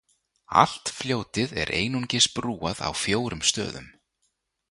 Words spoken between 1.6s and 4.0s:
er einungis brúað á fjórum stöðum.